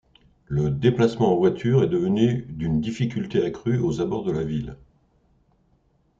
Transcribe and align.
Le 0.47 0.71
déplacement 0.71 1.31
en 1.33 1.37
voiture 1.37 1.83
est 1.83 1.87
devenu 1.87 2.47
d'une 2.49 2.81
difficulté 2.81 3.45
accrue 3.45 3.77
aux 3.77 4.01
abords 4.01 4.23
de 4.23 4.31
la 4.31 4.43
ville. 4.43 4.75